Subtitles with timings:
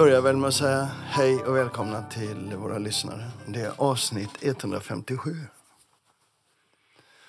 [0.00, 3.30] börjar väl med att säga hej och välkomna till våra lyssnare.
[3.46, 5.36] Det är avsnitt 157.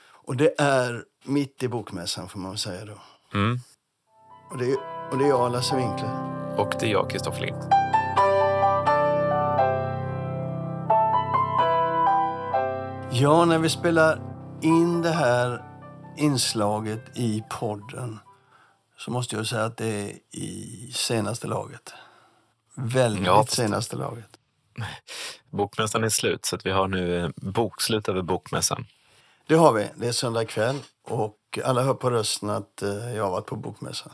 [0.04, 2.98] Och det är mitt i bokmässan får man säga då.
[3.34, 3.60] Mm.
[4.52, 4.78] Och, det är,
[5.12, 6.12] och det är jag, Lasse Winkler.
[6.58, 7.58] Och det är jag, Kristoffer Lind.
[13.12, 14.22] Ja, när vi spelar
[14.62, 15.64] in det här
[16.18, 18.20] inslaget i podden
[18.98, 21.94] så måste jag säga att det är i senaste laget.
[22.76, 23.46] Väldigt Ja.
[23.48, 24.38] senaste laget.
[25.50, 28.86] Bokmässan är slut, så vi har nu eh, bokslut över bokmässan.
[29.48, 29.88] Det har vi.
[29.96, 33.56] Det är söndag kväll och alla hör på rösten att eh, jag har varit på
[33.56, 34.12] bokmässan.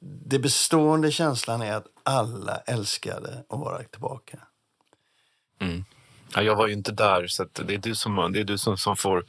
[0.00, 4.38] Det bestående känslan är att alla älskade att vara tillbaka.
[5.60, 5.84] Mm.
[6.34, 8.76] Ja, jag var ju inte där, så det är du, som, det är du som,
[8.78, 9.24] som får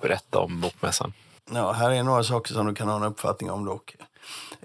[0.00, 1.12] berätta om bokmässan.
[1.52, 3.96] Ja, här är några saker som du kan ha en uppfattning om dock.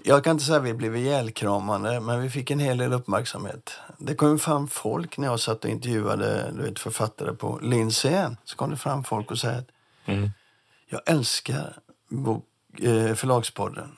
[0.02, 3.72] Jag kan inte säga att vi blev ihjälkramade, men vi fick en hel del uppmärksamhet.
[3.98, 8.36] Det kom fram folk när jag satt och intervjuade du vet, författare på Lindsén.
[8.44, 9.68] Så kom det fram folk och sa att
[10.08, 10.30] Mm.
[10.88, 12.44] jag älskar bok,
[12.80, 13.96] eh, förlagspodden.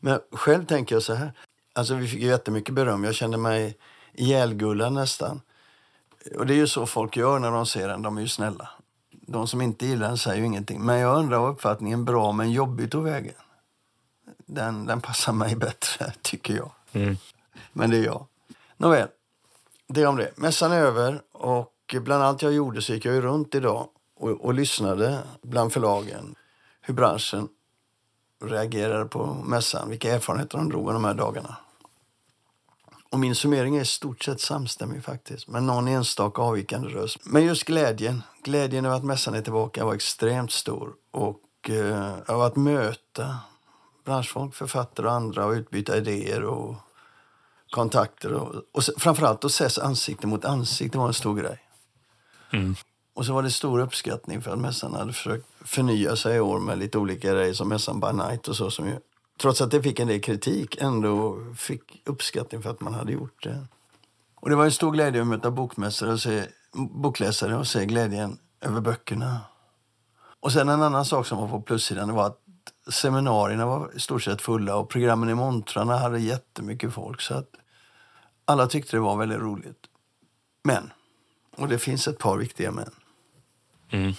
[0.00, 1.32] Men själv tänker jag så här.
[1.74, 3.04] Alltså vi fick ju jättemycket beröm.
[3.04, 3.76] Jag kände mig
[4.14, 5.40] ihjälgullad nästan.
[6.38, 8.02] Och det är ju så folk gör när de ser en.
[8.02, 8.68] De är ju snälla.
[9.10, 10.80] De som inte gillar den säger ju ingenting.
[10.84, 13.34] Men jag undrar vad uppfattningen bra men jobbig tog vägen.
[14.50, 16.70] Den, den passar mig bättre, tycker jag.
[16.92, 17.16] Mm.
[17.72, 18.26] Men det är jag.
[18.76, 19.08] Nåväl,
[19.88, 20.32] det om det.
[20.36, 24.30] Mässan är över och bland allt jag gjorde så gick jag ju runt idag och,
[24.30, 26.34] och lyssnade bland förlagen
[26.80, 27.48] hur branschen
[28.44, 31.56] reagerade på mässan, vilka erfarenheter de drog de här dagarna.
[33.10, 37.18] Och min summering är i stort sett samstämmig faktiskt, med någon enstaka avvikande röst.
[37.24, 40.92] Men just glädjen, glädjen över att mässan är tillbaka var extremt stor.
[41.10, 43.36] Och eh, av att möta
[44.08, 46.74] branschfolk, författare och andra och utbyta idéer och
[47.70, 48.32] kontakter.
[48.32, 51.58] Och, och framförallt att ses ansikte mot ansikte var en stor grej.
[52.52, 52.74] Mm.
[53.14, 56.60] Och så var det stor uppskattning för att mässan hade försökt förnya sig i år
[56.60, 58.98] med lite olika grejer som mässan by night och så som ju,
[59.40, 63.42] trots att det fick en del kritik, ändå fick uppskattning för att man hade gjort
[63.42, 63.66] det.
[64.34, 68.38] Och det var en stor glädje att möta bokmässare och se, bokläsare och se glädjen
[68.60, 69.40] över böckerna.
[70.40, 72.40] Och sen en annan sak som var på plussidan var att
[72.88, 77.50] seminarierna var i stort sett fulla och programmen i montrarna hade jättemycket folk så att
[78.44, 79.86] alla tyckte det var väldigt roligt.
[80.62, 80.90] Men,
[81.56, 82.90] och det finns ett par viktiga men.
[83.90, 84.12] Mm.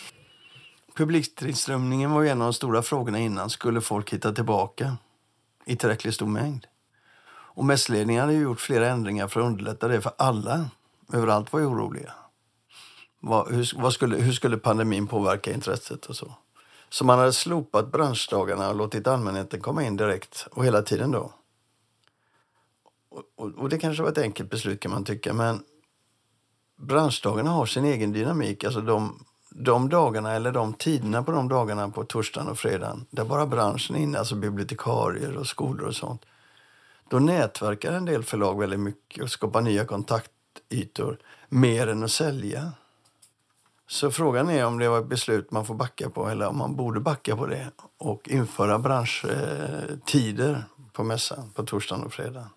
[0.96, 3.50] Publiktillströmningen var en av de stora frågorna innan.
[3.50, 4.98] Skulle folk hitta tillbaka
[5.66, 6.68] i tillräckligt stor mängd?
[7.32, 10.70] Och mässledningen hade gjort flera ändringar för att underlätta det för alla.
[11.14, 12.14] Överallt var oroliga.
[13.20, 16.34] Vad, hur, vad skulle, hur skulle pandemin påverka intresset och så?
[16.90, 21.34] Så man hade slopat branschdagarna och låtit allmänheten komma in direkt och hela tiden då.
[23.10, 25.64] Och, och, och det kanske var ett enkelt beslut kan man tycka, men
[26.76, 28.64] branschdagarna har sin egen dynamik.
[28.64, 33.26] Alltså de, de dagarna eller de tiderna på de dagarna på torsdagen och fredagen där
[33.26, 36.26] bara branschen är inne, alltså bibliotekarier och skolor och sånt.
[37.10, 41.18] Då nätverkar en del förlag väldigt mycket och skapar nya kontaktytor
[41.50, 42.72] mer än att sälja.
[43.92, 46.76] Så frågan är om det var ett beslut man får backa på eller om man
[46.76, 50.64] borde backa på det och införa branschtider
[50.94, 52.50] på mässan på torsdagen och fredagen.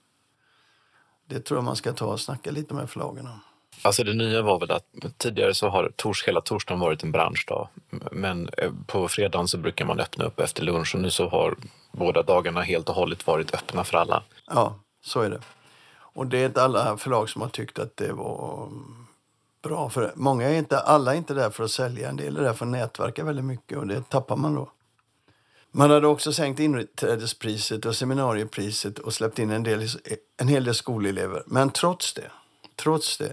[1.28, 3.40] Det tror jag man ska ta och snacka lite med förlagen om.
[3.82, 7.68] Alltså det nya var väl att tidigare så har tors, hela torsdagen varit en branschdag.
[8.12, 11.56] Men eh, på fredagen så brukar man öppna upp efter lunch och nu så har
[11.92, 14.22] båda dagarna helt och hållet varit öppna för alla.
[14.46, 15.40] Ja, så är det.
[16.14, 18.68] Och det är inte alla förlag som har tyckt att det var
[19.62, 19.90] bra.
[19.90, 22.08] För många är inte, alla är inte där för att sälja.
[22.08, 24.70] En del är där för att nätverka väldigt mycket och det tappar man då.
[25.70, 29.88] Man hade också sänkt inträdespriset och seminariepriset och släppt in en, del,
[30.40, 31.42] en hel del skolelever.
[31.46, 32.30] Men trots det,
[32.76, 33.32] trots det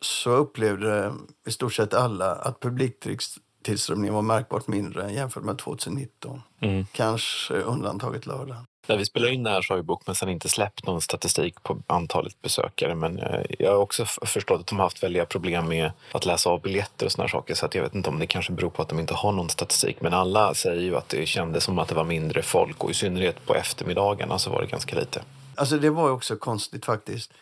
[0.00, 1.14] så upplevde
[1.46, 6.42] i stort sett alla att publiktillströmningen var märkbart mindre jämfört med 2019.
[6.60, 6.86] Mm.
[6.92, 8.56] Kanske undantaget lördag.
[8.86, 11.78] När vi spelar in det här så har ju Bokmässan inte släppt någon statistik på
[11.86, 12.94] antalet besökare.
[12.94, 16.50] Men eh, jag har också förstått att de har haft väldiga problem med att läsa
[16.50, 17.54] av biljetter och såna här saker.
[17.54, 19.50] Så att jag vet inte om det kanske beror på att de inte har någon
[19.50, 19.96] statistik.
[20.00, 22.94] Men alla säger ju att det kändes som att det var mindre folk och i
[22.94, 25.22] synnerhet på eftermiddagarna så var det ganska lite.
[25.54, 27.32] Alltså det var ju också konstigt faktiskt.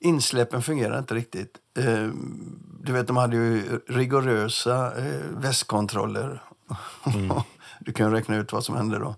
[0.00, 1.56] Insläppen fungerade inte riktigt.
[1.78, 2.08] Eh,
[2.82, 6.42] du vet, de hade ju rigorösa eh, västkontroller.
[7.80, 9.14] du kan räkna ut vad som hände då.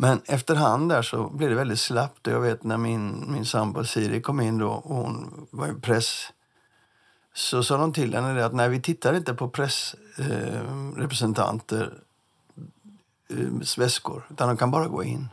[0.00, 2.26] Men efterhand där så blev det väldigt slappt.
[2.26, 6.32] Jag vet när min, min sambo Siri kom in då och hon var ju press
[7.34, 11.98] så sa de till henne det att nej, vi tittar inte på pressrepresentanter
[13.30, 13.46] eh, eh,
[13.78, 15.28] väskor, utan de kan bara gå in.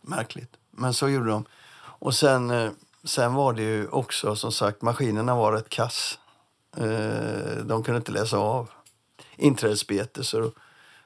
[0.00, 0.56] Märkligt.
[0.70, 1.44] Men så gjorde de.
[1.76, 2.70] Och sen, eh,
[3.04, 6.18] sen var det ju också som sagt, maskinerna var rätt kass.
[6.76, 8.70] Eh, de kunde inte läsa av
[9.36, 10.52] inträdesbete så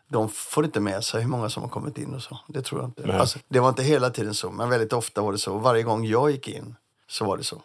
[0.08, 2.38] de får inte med sig hur många som har kommit in och så.
[2.48, 3.18] Det tror jag inte.
[3.18, 5.58] Alltså, det var inte hela tiden så, men väldigt ofta var det så.
[5.58, 6.74] Varje gång jag gick in
[7.08, 7.62] så var det så.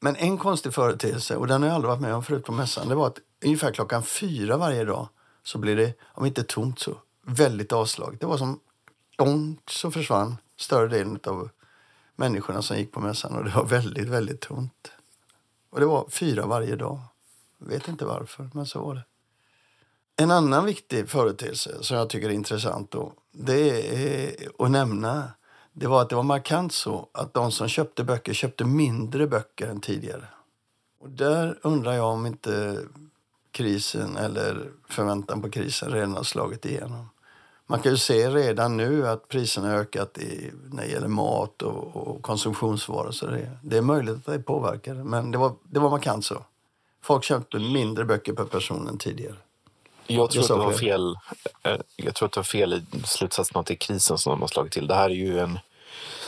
[0.00, 2.88] Men en konstig företeelse, och den har jag aldrig varit med om förut på mässan,
[2.88, 5.08] det var att ungefär klockan fyra varje dag
[5.42, 8.16] så blir det, om inte tomt så, väldigt avslag.
[8.20, 8.60] Det var som,
[9.16, 11.48] donk så försvann större delen av
[12.16, 14.92] människorna som gick på mässan och det var väldigt, väldigt tomt.
[15.70, 16.98] Och det var fyra varje dag.
[17.58, 19.04] Jag vet inte varför, men så var det.
[20.16, 25.30] En annan viktig företeelse som jag tycker är intressant då, det är att nämna
[25.76, 29.68] det var att det var markant så att de som köpte böcker köpte mindre böcker
[29.68, 30.24] än tidigare.
[31.00, 32.78] Och där undrar jag om inte
[33.50, 37.08] krisen eller förväntan på krisen redan har slagit igenom.
[37.66, 41.62] Man kan ju se redan nu att priserna har ökat i, när det gäller mat
[41.62, 43.10] och, och konsumtionsvaror.
[43.10, 46.44] Så det, det, är möjligt att det påverkar, men det var, det var markant så.
[47.02, 49.36] Folk köpte mindre böcker per person än tidigare.
[50.06, 51.16] Jag tror, att det var fel,
[51.62, 54.40] eh, jag tror att det var fel i slutsatsen att det är krisen som de
[54.40, 54.86] har slagit till.
[54.86, 55.58] Det här är ju, en,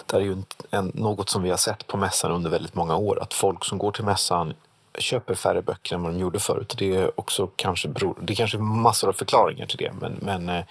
[0.07, 2.97] det är ju en, en, något som vi har sett på mässan under väldigt många
[2.97, 3.23] år.
[3.23, 4.55] Att folk som går till mässan
[4.99, 6.75] köper färre böcker än vad de gjorde förut.
[6.79, 9.93] Det är också kanske beror, det är kanske massor av förklaringar till det.
[10.01, 10.65] Men, men eh,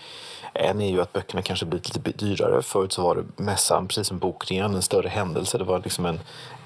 [0.54, 2.62] en är ju att böckerna kanske blivit lite dyrare.
[2.62, 5.58] Förut så var det mässan, precis som bokningen, en större händelse.
[5.58, 6.20] Det var liksom en,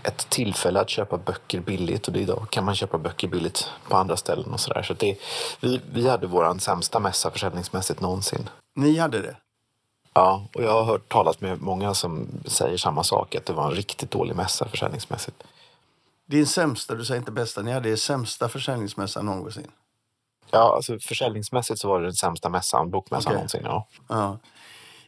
[0.04, 4.18] ett tillfälle att köpa böcker billigt och idag kan man köpa böcker billigt på andra
[4.18, 4.84] ställen och sådär.
[4.84, 5.16] Så, så
[5.60, 8.50] vi, vi hade vår sämsta mässa försäljningsmässigt någonsin.
[8.76, 9.36] Ni hade det?
[10.14, 13.66] Ja, och jag har hört talat med många som säger samma sak, att det var
[13.68, 15.44] en riktigt dålig mässa försäljningsmässigt.
[16.30, 19.72] Din sämsta, du säger inte bästa, ni hade er sämsta försäljningsmässa någonsin?
[20.52, 23.36] Ja, alltså försäljningsmässigt så var det den sämsta mässan, bokmässan okay.
[23.36, 23.62] någonsin.
[23.64, 23.88] Ja.
[24.08, 24.40] ja.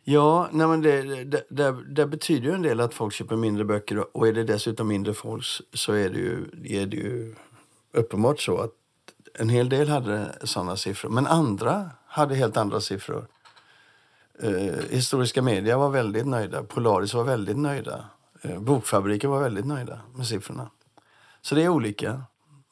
[0.04, 3.66] Ja, nej men det, det, det, det, betyder ju en del att folk köper mindre
[3.66, 7.36] böcker och är det dessutom mindre folk så är det ju, är det ju
[7.94, 8.72] uppenbart så att
[9.34, 11.10] en hel del hade sådana siffror.
[11.10, 13.28] Men andra hade helt andra siffror.
[14.44, 14.52] Eh,
[14.90, 16.64] historiska media var väldigt nöjda.
[16.64, 18.06] Polaris var väldigt nöjda.
[18.42, 20.70] Eh, Bokfabriken var väldigt nöjda med siffrorna.
[21.42, 22.24] Så det är olika.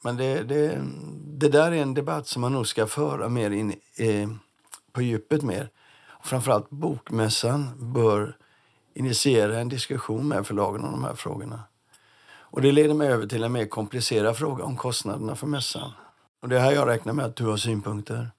[0.04, 0.82] Men det, det,
[1.26, 4.28] det där är en debatt som man nog ska föra mer in eh,
[4.92, 5.70] på djupet mer.
[6.22, 8.36] Framförallt Bokmässan bör
[8.94, 11.60] initiera en diskussion med förlagen om de här frågorna.
[12.52, 15.90] Och det leder mig över till en mer komplicerad fråga om kostnaderna för mässan.
[16.40, 18.30] Och det är här jag räknar med att du har synpunkter.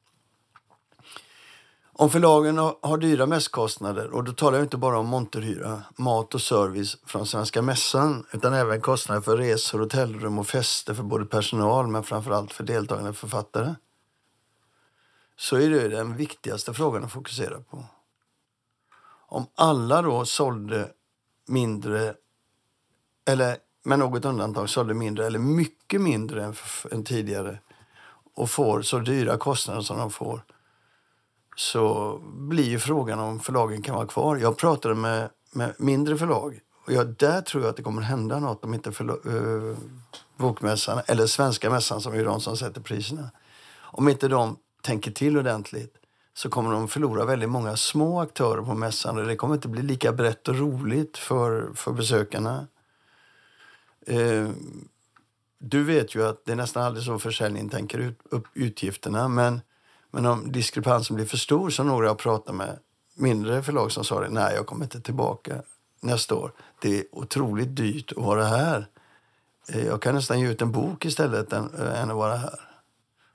[2.02, 6.42] Om förlagen har dyra mässkostnader, och då talar jag inte bara om monterhyra, mat och
[6.42, 11.88] service från Svenska Mässan, utan även kostnader för resor, hotellrum och fester för både personal
[11.88, 13.76] men framförallt för deltagande författare,
[15.36, 17.86] så är det den viktigaste frågan att fokusera på.
[19.28, 20.92] Om alla då sålde
[21.48, 22.14] mindre,
[23.26, 26.56] eller med något undantag sålde mindre eller mycket mindre än,
[26.92, 27.60] än tidigare
[28.36, 30.44] och får så dyra kostnader som de får
[31.62, 34.38] så blir ju frågan om förlagen kan vara kvar.
[34.38, 38.40] Jag pratade med, med mindre förlag och jag, där tror jag att det kommer hända
[38.40, 39.78] något om inte förlag, eh,
[40.38, 43.32] Bokmässan eller Svenska mässan som är de som sätter priserna.
[43.80, 45.94] Om inte de tänker till ordentligt
[46.34, 49.82] så kommer de förlora väldigt många små aktörer på mässan och det kommer inte bli
[49.84, 52.68] lika brett och roligt för, för besökarna.
[54.08, 54.50] Eh,
[55.60, 59.62] du vet ju att det är nästan aldrig så försäljningen tänker ut upp utgifterna men
[60.12, 62.80] men om diskrepansen blir för stor, som några jag pratat med,
[63.16, 65.62] mindre förlag som sa det, nej jag kommer inte tillbaka
[66.02, 66.52] nästa år.
[66.82, 68.88] Det är otroligt dyrt att vara här.
[69.70, 72.60] Eh, jag kan nästan ge ut en bok istället än, äh, än att vara här.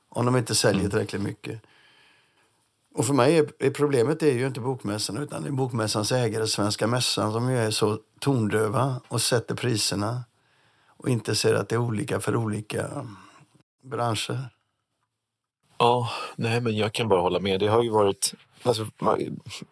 [0.09, 0.91] Om de inte säljer mm.
[0.91, 1.63] tillräckligt mycket.
[2.95, 6.87] Och för mig är, problemet är ju inte bokmässan utan det är bokmässans ägare, Svenska
[6.87, 10.25] Mässan, som ju är så tondöva och sätter priserna
[10.87, 13.07] och inte ser att det är olika för olika
[13.83, 14.56] branscher.
[15.79, 17.61] Ja, nej men jag kan bara hålla med.
[17.61, 18.87] Det har ju varit Alltså,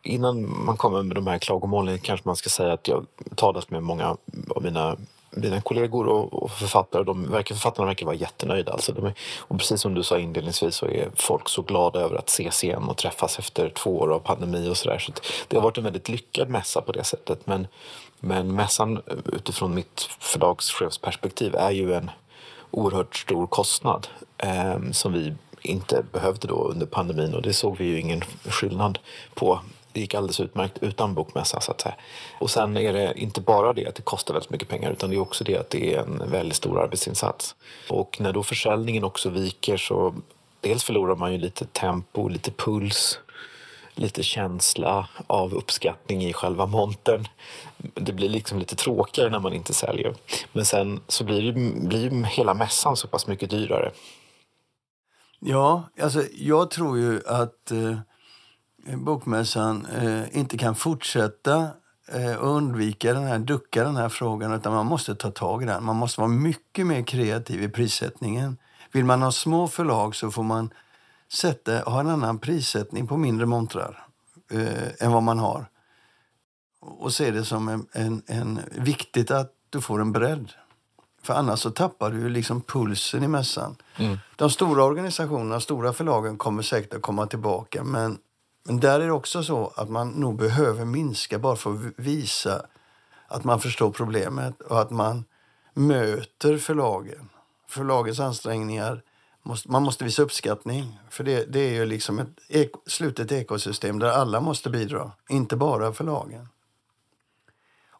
[0.03, 3.83] innan man kommer med de här klagomålen kanske man ska säga att jag talat med
[3.83, 4.17] många
[4.49, 4.97] av mina,
[5.31, 7.05] mina kollegor och, och författare.
[7.05, 8.73] De verkar, författarna verkar vara jättenöjda.
[8.73, 12.17] Alltså, de är, och precis som du sa inledningsvis så är folk så glada över
[12.17, 14.99] att ses igen och träffas efter två år av pandemi och sådär.
[14.99, 17.47] Så, så det har varit en väldigt lyckad mässa på det sättet.
[17.47, 17.67] Men,
[18.21, 22.11] men mässan utifrån mitt förlagschefsperspektiv är ju en
[22.71, 24.07] oerhört stor kostnad
[24.39, 25.35] eh, som vi
[25.65, 28.99] inte behövde då under pandemin och det såg vi ju ingen skillnad
[29.35, 29.61] på.
[29.93, 31.95] Det gick alldeles utmärkt utan bokmässa så att säga.
[32.39, 35.17] Och sen är det inte bara det att det kostar väldigt mycket pengar utan det
[35.17, 37.55] är också det att det är en väldigt stor arbetsinsats.
[37.91, 40.15] Och när då försäljningen också viker så
[40.61, 43.19] dels förlorar man ju lite tempo, lite puls
[43.95, 47.29] lite känsla av uppskattning i själva montern.
[47.77, 50.15] Det blir liksom lite tråkigare när man inte säljer.
[50.53, 51.53] Men sen så blir, ju
[51.89, 53.91] blir hela mässan så pass mycket dyrare.
[55.47, 57.99] Ja, alltså jag tror ju att eh,
[58.97, 61.69] Bokmässan eh, inte kan fortsätta
[62.09, 65.85] eh, undvika den här, ducka den här frågan utan man måste ta tag i den.
[65.85, 68.57] Man måste vara mycket mer kreativ i prissättningen.
[68.93, 70.71] Vill man ha små förlag så får man
[71.33, 74.07] sätta, ha en annan prissättning på mindre montrar
[74.51, 75.67] eh, än vad man har.
[76.81, 80.53] Och se det som en, en, en, viktigt att du får en bredd.
[81.25, 83.77] För annars så tappar du liksom pulsen i mässan.
[83.97, 84.19] Mm.
[84.37, 87.85] De stora organisationerna, stora förlagen kommer säkert att komma tillbaka.
[87.85, 88.19] Men,
[88.65, 92.67] men där är det också så att man nog behöver minska bara för att visa
[93.29, 95.25] att man förstår problemet och att man
[95.75, 97.29] möter förlagen.
[97.69, 99.03] Förlagets ansträngningar.
[99.43, 100.99] Måste, man måste visa uppskattning.
[101.11, 105.57] För det, det är ju liksom ett eko, slutet ekosystem där alla måste bidra, inte
[105.57, 106.49] bara förlagen.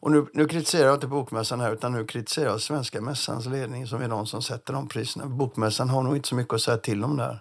[0.05, 3.87] Och nu, nu kritiserar jag inte Bokmässan här, utan nu kritiserar jag Svenska Mässans ledning
[3.87, 5.25] som är de som sätter de priserna.
[5.25, 7.39] Bokmässan har nog inte så mycket att säga till om där.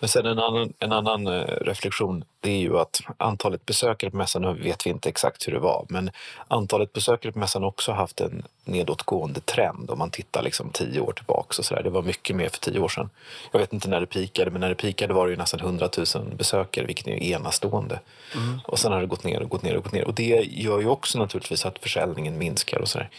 [0.00, 4.16] Men sen en annan, en annan eh, reflektion, det är ju att antalet besökare på
[4.16, 6.10] mässan, nu vet vi inte exakt hur det var, men
[6.48, 11.00] antalet besökare på mässan har också haft en nedåtgående trend om man tittar liksom tio
[11.00, 11.54] år tillbaka.
[11.58, 11.82] Och så där.
[11.82, 13.10] Det var mycket mer för tio år sedan.
[13.52, 15.88] Jag vet inte när det pikade, men när det pikade var det ju nästan 100
[16.14, 18.00] 000 besökare, vilket är enastående.
[18.34, 18.60] Mm.
[18.66, 20.04] Och sen har det gått ner och gått ner och gått ner.
[20.04, 23.10] Och det gör ju också naturligtvis att försäljningen minskar och så där.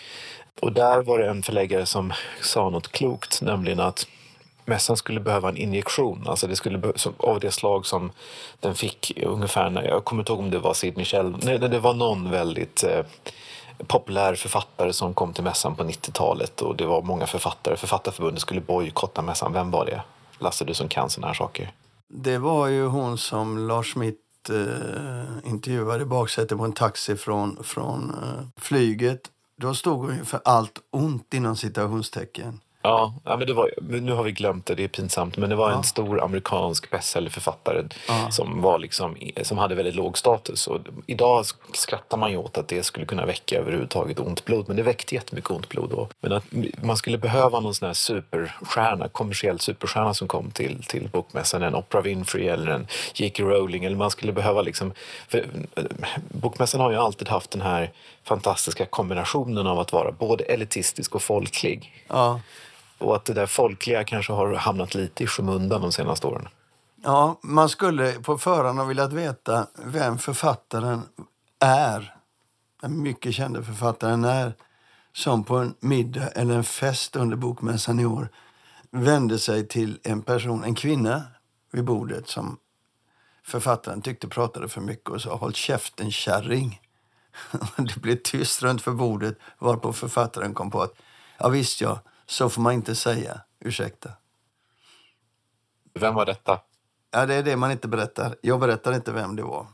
[0.59, 4.07] Och där var det en förläggare som sa något klokt, nämligen att
[4.65, 8.11] mässan skulle behöva en injektion, alltså det skulle av det slag som
[8.59, 11.79] den fick ungefär när, jag kommer inte ihåg om det var Sid Michel, nej, det
[11.79, 13.05] var någon väldigt eh,
[13.87, 17.77] populär författare som kom till mässan på 90-talet och det var många författare.
[17.77, 19.53] Författarförbundet skulle bojkotta mässan.
[19.53, 20.01] Vem var det?
[20.39, 21.71] Lasse, du som kan sådana här saker.
[22.07, 27.63] Det var ju hon som Lars Schmidt eh, intervjuade i baksätet på en taxi från,
[27.63, 29.21] från eh, flyget.
[29.55, 32.59] Då stod hon ju för allt ont inom citationstecken.
[32.81, 35.37] Ja, ja men det var, nu har vi glömt det, det är pinsamt.
[35.37, 35.77] Men det var ja.
[35.77, 38.31] en stor amerikansk bestsellerförfattare ja.
[38.31, 40.67] som, liksom, som hade väldigt låg status.
[40.67, 44.67] Och idag skrattar man ju åt att det skulle kunna väcka överhuvudtaget ont blod.
[44.67, 46.07] Men det väckte jättemycket ont blod då.
[46.21, 46.43] Men att
[46.83, 51.63] man skulle behöva någon sån här superstjärna, kommersiell superstjärna som kom till, till bokmässan.
[51.63, 53.43] En Oprah Winfrey eller en J.K.
[53.43, 53.85] Rowling.
[53.85, 54.93] Eller man skulle behöva liksom...
[55.27, 55.45] För,
[55.75, 55.83] eh,
[56.29, 57.91] bokmässan har ju alltid haft den här
[58.23, 62.03] fantastiska kombinationen av att vara både elitistisk och folklig.
[62.07, 62.39] Ja.
[63.01, 66.47] Och att det där folkliga kanske har hamnat lite i skymundan de senaste åren.
[67.03, 71.01] Ja, man skulle på förhand ha velat veta vem författaren
[71.59, 72.15] är.
[72.81, 74.53] Den mycket kände författaren är.
[75.13, 78.29] Som på en middag eller en fest under bokmässan i år
[78.91, 81.23] vände sig till en person, en kvinna
[81.71, 82.57] vid bordet som
[83.43, 86.81] författaren tyckte pratade för mycket och sa håll käften kärring.
[87.77, 90.93] det blev tyst runt för bordet varpå författaren kom på att
[91.37, 91.99] ja visst ja,
[92.31, 93.41] så får man inte säga.
[93.59, 94.09] Ursäkta.
[95.93, 96.59] Vem var detta?
[97.11, 98.35] Ja, det är det man inte berättar.
[98.41, 99.67] Jag berättar inte vem det var.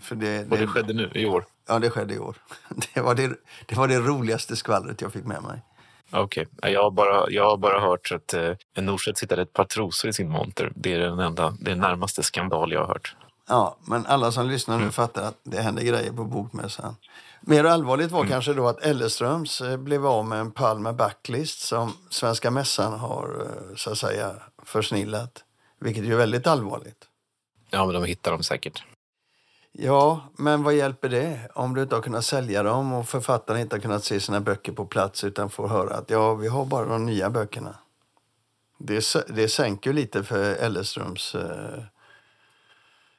[0.00, 1.44] För det, det, Och det skedde nu, i år?
[1.68, 2.36] Ja, det skedde i år.
[2.94, 3.32] Det var det,
[3.66, 5.62] det, var det roligaste skvallret jag fick med mig.
[6.10, 6.46] Okej.
[6.56, 6.72] Okay.
[6.72, 10.12] Jag, har bara, jag har bara hört att eh, Norstedts hittade ett par trosor i
[10.12, 10.72] sin monter.
[10.74, 13.16] Det är den enda, det är närmaste skandal jag har hört.
[13.48, 14.92] Ja, men alla som lyssnar nu mm.
[14.92, 16.96] fattar att det händer grejer på Bokmässan.
[17.40, 18.30] Mer allvarligt var mm.
[18.30, 23.46] kanske då att Elleströms eh, blev av med en Palme Backlist som Svenska Mässan har
[23.46, 25.44] eh, så att säga försnillat.
[25.78, 27.08] Vilket är väldigt allvarligt.
[27.70, 28.84] Ja, men de hittar dem säkert.
[29.72, 33.76] Ja, men vad hjälper det om du inte har kunnat sälja dem och författaren inte
[33.76, 36.84] har kunnat se sina böcker på plats utan får höra att ja, vi har bara
[36.84, 37.74] de nya böckerna.
[38.78, 41.82] Det, det sänker lite för Elleströms eh,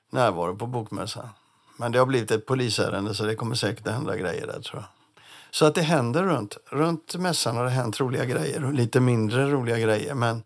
[0.09, 1.29] närvaro på bokmässan.
[1.81, 4.81] Men det har blivit ett polisärende så det kommer säkert att hända grejer där tror
[4.81, 4.85] jag.
[5.51, 9.51] Så att det händer runt, runt mässan har det hänt roliga grejer och lite mindre
[9.51, 10.13] roliga grejer.
[10.13, 10.43] Men,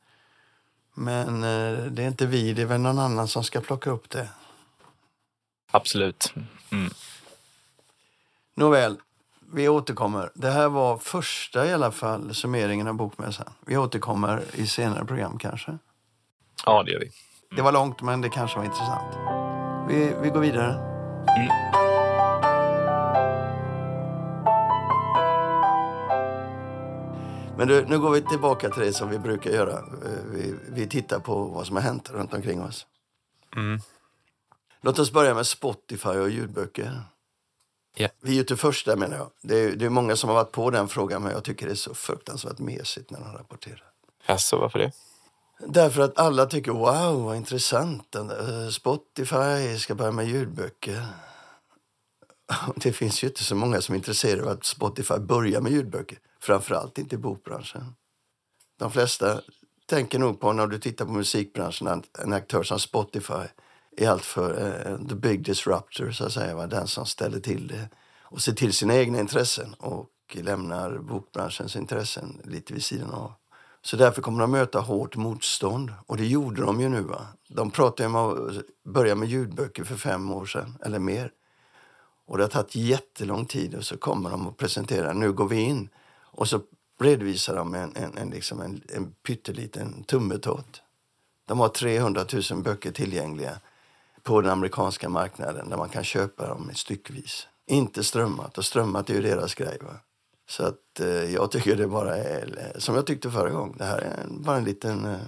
[0.93, 4.09] men eh, det är inte vi, det är väl någon annan som ska plocka upp
[4.09, 4.29] det.
[5.71, 6.33] Absolut.
[6.71, 6.89] Mm.
[8.55, 8.97] Nåväl,
[9.53, 10.31] vi återkommer.
[10.33, 13.53] Det här var första i alla fall summeringen av Bokmässan.
[13.65, 15.77] Vi återkommer i senare program kanske.
[16.65, 17.05] Ja, det gör vi.
[17.05, 17.55] Mm.
[17.55, 19.15] Det var långt, men det kanske var intressant.
[19.89, 20.94] Vi, vi går vidare.
[21.37, 21.75] Mm.
[27.57, 29.73] Men du, nu går vi tillbaka till det som vi brukar göra.
[29.73, 32.87] Eh, vi, vi tittar på vad som har hänt runt omkring oss.
[33.55, 33.79] Mm.
[34.81, 37.01] Låt oss börja med Spotify och ljudböcker.
[37.97, 38.11] Yeah.
[38.21, 39.29] Vi är ju inte först där menar jag.
[39.41, 41.71] Det är, det är många som har varit på den frågan men jag tycker det
[41.71, 43.83] är så fruktansvärt mesigt när de rapporterar.
[44.25, 44.91] Alltså, varför det?
[45.59, 48.15] Därför att alla tycker wow, vad intressant.
[48.15, 51.05] Eh, Spotify ska börja med ljudböcker.
[52.75, 56.19] Det finns ju inte så många som är intresserade av att Spotify börjar med ljudböcker.
[56.39, 57.95] Framförallt inte i bokbranschen.
[58.79, 59.41] De flesta
[59.85, 63.47] tänker nog på när du tittar på musikbranschen att en aktör som Spotify
[63.97, 66.55] är allt för uh, the big disruptor, så att säga.
[66.55, 66.67] Va?
[66.67, 67.89] Den som ställer till det
[68.21, 73.33] och ser till sina egna intressen och lämnar bokbranschens intressen lite vid sidan av.
[73.85, 75.93] Så därför kommer de möta hårt motstånd.
[76.05, 77.01] Och det gjorde de ju nu.
[77.01, 77.27] Va?
[77.47, 81.31] De pratade om att börja med ljudböcker för fem år sedan, eller mer.
[82.27, 85.61] Och det har tagit jättelång tid och så kommer de och presenterar, nu går vi
[85.61, 85.89] in.
[86.21, 86.61] Och så
[86.99, 90.81] redovisar de en, en, en, liksom en, en pytteliten tummetott.
[91.45, 93.59] De har 300 000 böcker tillgängliga
[94.23, 97.47] på den amerikanska marknaden där man kan köpa dem styckvis.
[97.67, 99.77] Inte strömmat, och strömmat är ju deras grej.
[99.81, 99.93] Va?
[100.47, 103.85] Så att eh, jag tycker det bara är, eh, som jag tyckte förra gången, det
[103.85, 105.19] här är bara en liten, eh,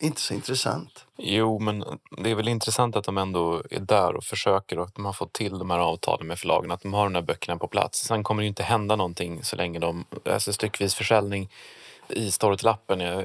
[0.00, 1.06] inte så intressant.
[1.16, 1.84] Jo, men
[2.22, 5.12] det är väl intressant att de ändå är där och försöker och att de har
[5.12, 7.98] fått till de här avtalen med förlagen, att de har de här böckerna på plats.
[7.98, 11.50] Sen kommer det ju inte hända någonting så länge de, alltså styckvis försäljning
[12.12, 13.24] i Storytel-appen.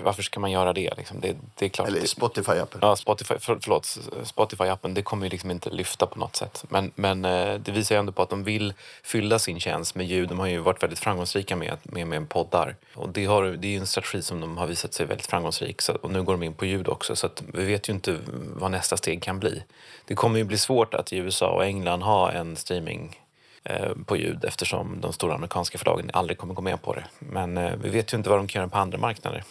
[0.00, 0.94] Varför ska man göra det?
[0.96, 1.20] Liksom?
[1.20, 1.88] Det, det är klart.
[1.88, 2.78] Eller Spotify-appen.
[2.80, 3.98] Ja, Spotify, för, förlåt.
[4.22, 6.64] Spotify-appen, det kommer ju liksom inte lyfta på något sätt.
[6.68, 10.06] Men, men eh, det visar ju ändå på att de vill fylla sin tjänst med
[10.06, 10.28] ljud.
[10.28, 12.76] De har ju varit väldigt framgångsrika med, med, med poddar.
[12.94, 15.82] Och det, har, det är ju en strategi som de har visat sig väldigt framgångsrik.
[15.82, 17.16] Så, och nu går de in på ljud också.
[17.16, 18.18] Så vi vet ju inte
[18.54, 19.62] vad nästa steg kan bli.
[20.04, 23.29] Det kommer ju bli svårt att i USA och England ha en streaming Eh,
[23.64, 27.04] Eh, på ljud eftersom de stora amerikanska förlagen aldrig kommer gå med på det.
[27.18, 29.44] Men eh, vi vet ju inte vad de kan göra på andra marknader.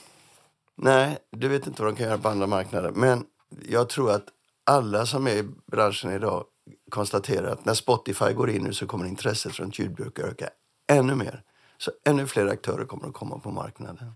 [0.76, 2.92] Nej, du vet inte vad de kan göra på andra marknader.
[2.92, 3.26] Men
[3.70, 4.26] jag tror att
[4.66, 6.46] alla som är i branschen idag
[6.92, 10.50] konstaterar att när Spotify går in nu så kommer intresset runt ljudböcker öka
[10.92, 11.42] ännu mer.
[11.78, 14.14] Så ännu fler aktörer kommer att komma på marknaden.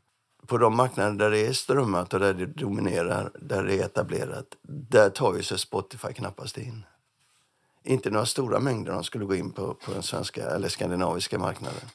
[0.47, 4.45] På de marknader där det är strömmat och där det dominerar, där det är etablerat,
[4.89, 6.83] där tar ju sig Spotify knappast in
[7.83, 11.89] inte några stora mängder de skulle gå in på, på den svenska eller skandinaviska marknaden.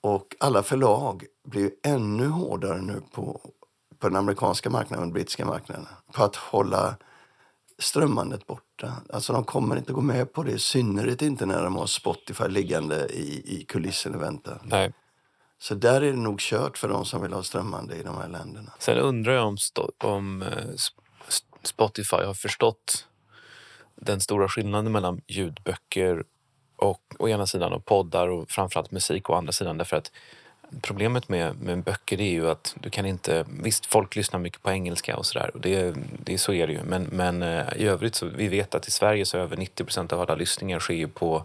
[0.00, 3.40] Och alla förlag blir ännu hårdare nu på,
[3.98, 6.96] på den amerikanska marknaden och den brittiska marknaden på att hålla
[7.78, 8.92] strömmandet borta.
[9.12, 12.48] Alltså de kommer inte gå med på det, i synnerhet inte när de har Spotify
[12.48, 14.60] liggande i, i kulissen och väntar.
[14.64, 14.92] Nej.
[15.58, 18.28] Så där är det nog kört för de som vill ha strömmande i de här
[18.28, 18.72] länderna.
[18.78, 19.56] Sen undrar jag om,
[20.04, 20.48] om eh,
[21.62, 23.06] Spotify har förstått
[24.00, 26.24] den stora skillnaden mellan ljudböcker
[26.76, 29.78] och å ena sidan och poddar och framförallt musik å andra sidan.
[29.78, 30.12] Därför att
[30.80, 33.46] problemet med, med böcker är ju att du kan inte...
[33.62, 35.50] Visst, folk lyssnar mycket på engelska och sådär.
[35.54, 36.82] Det, det, så är det ju.
[36.82, 40.12] Men, men eh, i övrigt så vi vet att i Sverige så över 90 procent
[40.12, 41.44] av alla lyssningar sker på,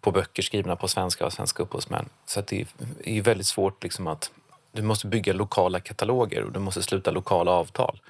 [0.00, 2.08] på böcker skrivna på svenska av svenska upphovsmän.
[2.26, 2.66] Så att det
[3.04, 4.30] är väldigt svårt liksom att...
[4.72, 8.00] Du måste bygga lokala kataloger och du måste sluta lokala avtal.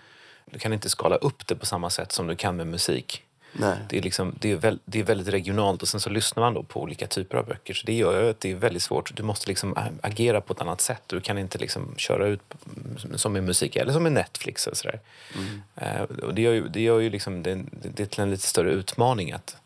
[0.44, 3.24] Du kan inte skala upp det på samma sätt som du kan med musik.
[3.52, 3.78] Nej.
[3.88, 6.54] Det, är liksom, det, är väl, det är väldigt regionalt och sen så lyssnar man
[6.54, 7.74] då på olika typer av böcker.
[7.74, 9.16] Så det gör att det är väldigt svårt.
[9.16, 11.02] Du måste liksom agera på ett annat sätt.
[11.06, 12.40] Du kan inte liksom köra ut
[13.14, 14.66] som med musik eller som med Netflix.
[14.66, 15.00] Och sådär.
[15.34, 16.00] Mm.
[16.00, 18.46] Uh, och det gör ju, det, gör ju liksom, det, det är till en lite
[18.46, 19.56] större utmaning att,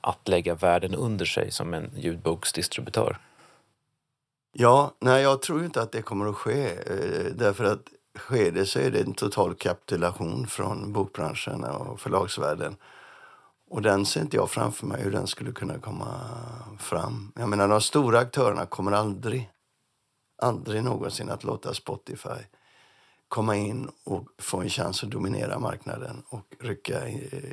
[0.00, 3.18] att lägga världen under sig som en ljudboksdistributör.
[4.52, 6.66] Ja, nej, jag tror inte att det kommer att ske.
[6.66, 7.80] Eh, därför att
[8.18, 12.76] sker det så är det en total kapitulation från bokbranschen och förlagsvärlden.
[13.70, 16.06] Och den ser inte jag framför mig hur den skulle kunna komma
[16.78, 17.32] fram.
[17.36, 19.50] Jag menar, de stora aktörerna kommer aldrig,
[20.42, 22.44] aldrig någonsin att låta Spotify
[23.28, 27.08] komma in och få en chans att dominera marknaden och rycka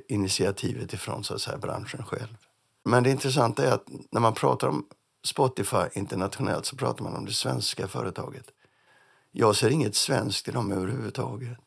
[0.07, 2.37] initiativet ifrån så att säga, branschen själv.
[2.85, 4.85] Men det intressanta är att när man pratar om
[5.23, 8.45] Spotify internationellt så pratar man om det svenska företaget.
[9.31, 11.59] Jag ser inget svenskt i dem överhuvudtaget.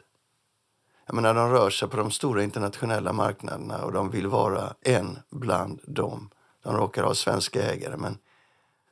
[1.10, 5.18] Jag menar, de rör sig på de stora internationella marknaderna och de vill vara en
[5.30, 6.30] bland dem.
[6.62, 8.18] De råkar ha svenska ägare, men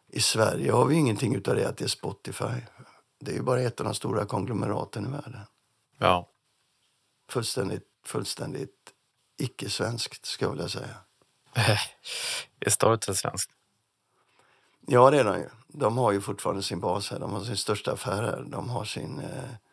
[0.08, 2.44] i Sverige har vi ingenting utav det att det är Spotify.
[3.20, 5.40] Det är ju bara ett av de stora konglomeraten i världen.
[5.98, 6.28] Ja.
[7.30, 8.92] Fullständigt, fullständigt
[9.36, 10.96] icke-svenskt, ska jag vilja säga.
[12.60, 13.50] är Storytel svenskt?
[14.86, 15.48] Ja, det är de ju.
[15.68, 17.18] De har ju fortfarande sin bas här.
[17.18, 18.44] De har sin största affär här.
[18.48, 19.20] De har sin...
[19.20, 19.67] Eh,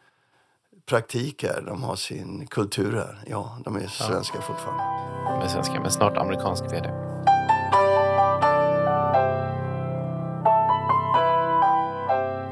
[0.86, 3.20] praktik här, de har sin kultur här.
[3.28, 4.42] Ja, de är svenska ja.
[4.42, 4.84] fortfarande.
[5.24, 6.90] De är svenska, men snart amerikansk vd.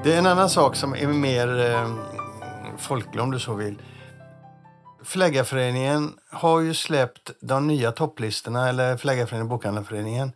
[0.04, 1.96] Det är en annan sak som är mer eh,
[2.78, 3.82] folklig om du så vill.
[5.04, 10.32] Förläggarföreningen har ju släppt de nya topplistorna, eller Förläggarföreningen Bokhandlarföreningen.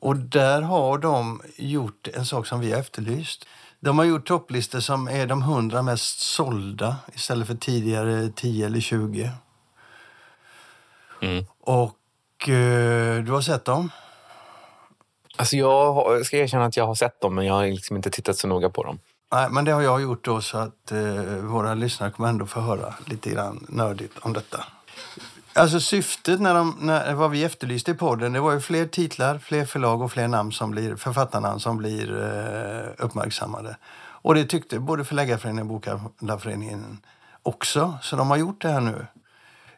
[0.00, 3.46] Och där har de gjort en sak som vi har efterlyst.
[3.80, 8.80] De har gjort topplistor som är de 100 mest sålda istället för tidigare 10 eller
[8.80, 9.30] 20.
[11.22, 11.44] Mm.
[11.60, 13.90] Och eh, du har sett dem?
[15.36, 18.10] Alltså jag har- ska erkänna att jag har sett dem, men jag har liksom inte
[18.10, 18.98] tittat så noga på dem.
[19.32, 22.60] Nej, men det har jag gjort då så att eh, våra lyssnare kommer ändå få
[22.60, 24.64] höra lite grann nördigt om detta.
[25.54, 29.38] Alltså syftet när de, när, vad vi efterlyste i podden, det var ju fler titlar,
[29.38, 33.76] fler förlag och fler namn som blir, författarnamn som blir eh, uppmärksammade.
[34.22, 36.98] Och det tyckte både Förläggarföreningen och Bokhandlarföreningen
[37.42, 39.06] också, så de har gjort det här nu.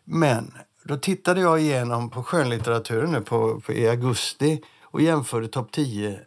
[0.04, 0.54] Men
[0.85, 6.20] då tittade jag igenom på skönlitteraturen nu på, på, i augusti och jämförde topp 10,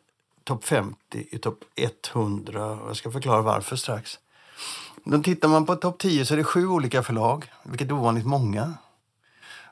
[0.44, 0.98] topp 50
[1.32, 1.60] i topp
[2.14, 2.80] 100.
[2.88, 4.20] Jag ska förklara varför strax.
[5.04, 8.26] Då tittar man på topp 10 så är det sju olika förlag, vilket är ovanligt
[8.26, 8.74] många.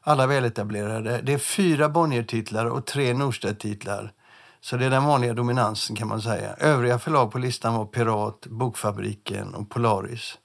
[0.06, 1.22] Alla väletablerade.
[1.22, 4.14] Det är fyra Bonnier-titlar och tre Norstedt-titlar.
[4.62, 6.54] Så det är den vanliga dominansen kan man säga.
[6.54, 10.38] Övriga förlag på listan var Pirat, Bokfabriken och Polaris.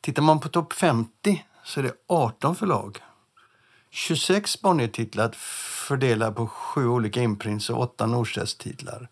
[0.00, 2.98] Tittar man på topp 50 så är det 18 förlag.
[3.90, 5.30] 26 Bonnier-titlar
[5.88, 9.08] fördelade på sju olika imprints och åtta Norstedts-titlar.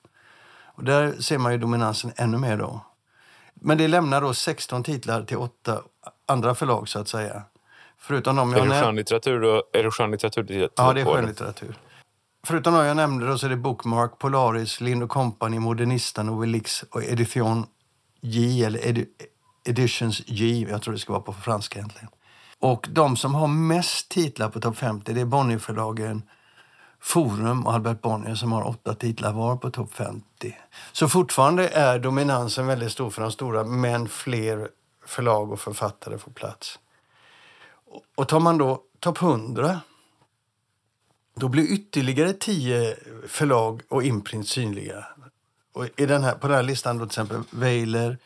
[0.65, 2.81] Och där ser man ju dominansen ännu mer då.
[3.55, 5.83] Men det lämnar då 16 titlar till åtta
[6.27, 7.43] andra förlag så att säga.
[8.03, 8.85] Förutom de Är jag det nämnde.
[8.87, 9.41] skönlitteratur?
[9.41, 11.79] då- Är det skönlitteratur Ja, det är skönlitteratur.
[12.47, 17.05] Förutom de jag nämnde då så är det Bookmark, Polaris, Lind Company, Modernista, Novelix och
[17.05, 17.67] Edition
[18.21, 19.07] J, eller Edi
[19.69, 22.09] Editions J, jag tror det ska vara på franska egentligen.
[22.59, 26.23] Och de som har mest titlar på topp 50 det är Bonnierförlagen,
[27.01, 30.57] Forum och Albert Bonnier som har åtta titlar var på topp 50.
[30.93, 34.69] Så fortfarande är dominansen väldigt stor för de stora, men fler
[35.07, 36.79] förlag och författare får plats.
[38.15, 39.81] Och- tar man då topp 100
[41.35, 45.07] då blir ytterligare tio förlag och imprint synliga.
[45.73, 48.19] Och i den här, på den här listan då till exempel Weiler,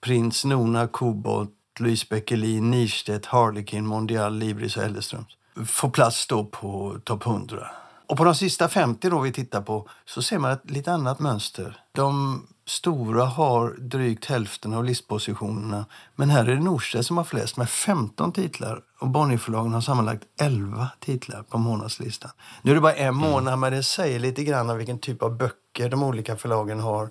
[0.00, 1.50] Prins, Nona, Kobolt,
[1.80, 7.70] Louise Beckelin, Nierstedt, Harlequin, Mondial, Libris och Elleströms får plats då på topp 100.
[8.06, 11.18] Och på de sista 50 då vi tittar på så ser man ett lite annat
[11.18, 11.80] mönster.
[11.92, 15.84] De stora har drygt hälften av listpositionerna.
[16.14, 18.80] Men här är det Norstedt som har flest med 15 titlar.
[19.00, 22.30] Och Bonnierförlagen har sammanlagt 11 titlar på månadslistan.
[22.62, 25.36] Nu är det bara en månad men det säger lite grann om vilken typ av
[25.36, 27.10] böcker de olika förlagen har.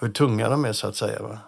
[0.00, 1.22] Hur tunga de är så att säga.
[1.22, 1.38] Va?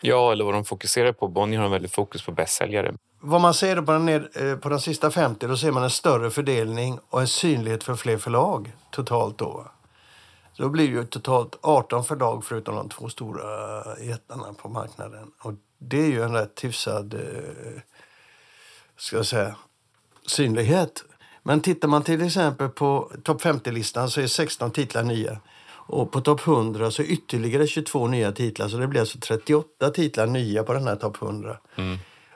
[0.00, 1.28] Ja, eller vad de fokuserar på.
[1.28, 2.94] Bonnier har en väldigt fokus på bästsäljare.
[3.20, 5.90] Vad man ser på, den ned, eh, på de sista 50 då ser man en
[5.90, 9.66] större fördelning och en synlighet för fler förlag totalt då.
[10.56, 13.44] Så då blir det ju totalt 18 förlag förutom de två stora
[14.00, 15.30] jättarna på marknaden.
[15.42, 17.80] Och det är ju en rätt hyfsad eh,
[18.96, 19.56] ska jag säga,
[20.26, 21.04] synlighet.
[21.42, 25.40] Men tittar man till exempel på topp 50-listan så är 16 titlar nya.
[25.68, 28.68] Och på topp 100 så ytterligare 22 nya titlar.
[28.68, 31.58] Så det blir alltså 38 titlar nya på den här topp 100.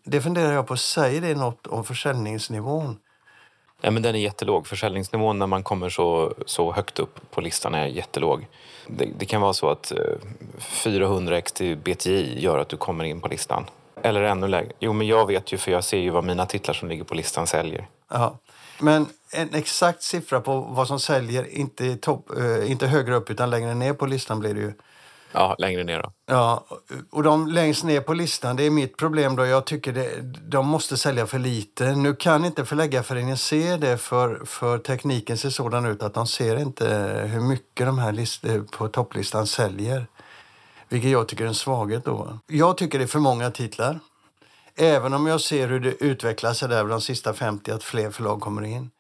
[0.05, 2.99] Det funderar jag på, säger det något om försäljningsnivån?
[3.81, 4.67] Ja, men den är jättelåg.
[4.67, 8.47] Försäljningsnivån när man kommer så, så högt upp på listan är jättelåg.
[8.87, 9.99] Det, det kan vara så att eh,
[10.59, 13.65] 400 x till BTI gör att du kommer in på listan.
[14.03, 14.73] Eller ännu lägre.
[14.79, 17.15] Jo, men jag vet ju för jag ser ju vad mina titlar som ligger på
[17.15, 17.89] listan säljer.
[18.11, 18.39] Aha.
[18.79, 23.51] Men en exakt siffra på vad som säljer, inte, topp, eh, inte högre upp utan
[23.51, 24.73] längre ner på listan blir det ju.
[25.33, 26.13] Ja, längre ner då.
[26.27, 26.65] Ja,
[27.11, 29.47] och de längst ner på listan, det är mitt problem då.
[29.47, 31.95] Jag tycker det, de måste sälja för lite.
[31.95, 36.57] Nu kan inte Förläggarföreningen se det för, för tekniken ser sådan ut att de ser
[36.57, 36.87] inte
[37.27, 40.07] hur mycket de här list, eh, på topplistan säljer.
[40.89, 42.39] Vilket jag tycker är en svaghet då.
[42.47, 44.01] Jag tycker det är för många titlar.
[44.77, 48.41] Även om jag ser hur det utvecklar sig där de sista 50 att fler förlag
[48.41, 48.91] kommer in.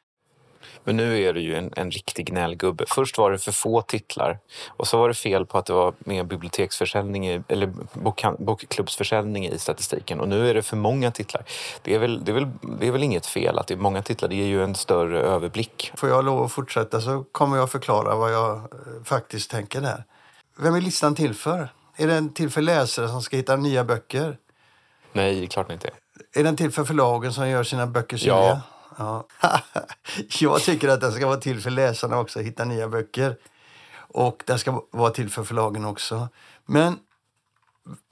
[0.84, 2.84] Men nu är det ju en, en riktig gnällgubbe.
[2.88, 4.38] Först var det för få titlar
[4.68, 9.46] och så var det fel på att det var mer biblioteksförsäljning i, eller bokhan- bokklubbsförsäljning
[9.46, 11.44] i statistiken och nu är det för många titlar.
[11.82, 12.48] Det är, väl, det, är väl,
[12.80, 15.20] det är väl inget fel att det är många titlar, det ger ju en större
[15.20, 15.92] överblick.
[15.94, 18.62] Får jag lov att fortsätta så kommer jag förklara vad jag eh,
[19.04, 20.04] faktiskt tänker där.
[20.58, 21.68] Vem är listan till för?
[21.96, 24.38] Är den till för läsare som ska hitta nya böcker?
[25.12, 25.90] Nej, klart inte.
[26.34, 28.36] Är den till för förlagen som gör sina böcker synliga?
[28.36, 28.60] Ja.
[30.40, 33.36] jag tycker att den ska vara till för läsarna också, att hitta nya böcker.
[33.96, 36.28] Och den ska vara till för förlagen också.
[36.66, 36.98] Men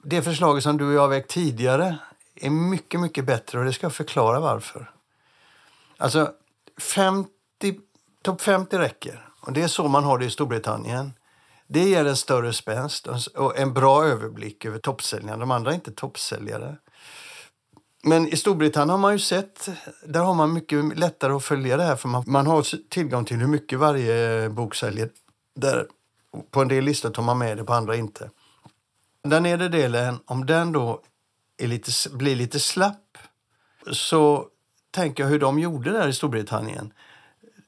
[0.03, 1.97] det förslaget som du och jag har väckt tidigare
[2.35, 4.91] är mycket, mycket bättre och det ska jag förklara varför.
[5.97, 6.31] Alltså,
[6.77, 7.29] 50,
[8.23, 9.29] topp 50 räcker.
[9.41, 11.13] Och det är så man har det i Storbritannien.
[11.67, 15.37] Det ger en större spänst och en bra överblick över toppsäljarna.
[15.37, 16.77] De andra är inte toppsäljare.
[18.03, 19.69] Men i Storbritannien har man ju sett,
[20.05, 23.37] där har man mycket lättare att följa det här för man, man har tillgång till
[23.37, 25.09] hur mycket varje bok säljer.
[25.55, 25.87] Där,
[26.51, 28.29] på en del listor tar man med det, på andra inte.
[29.23, 31.01] Den nedre delen, om den då
[31.57, 33.17] är lite, blir lite slapp
[33.91, 34.47] så
[34.91, 36.93] tänker jag hur de gjorde där i Storbritannien.